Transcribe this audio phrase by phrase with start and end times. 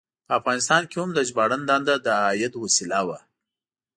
[0.27, 3.17] په افغانستان کې هم د ژباړن دنده د عاید وسیله وه.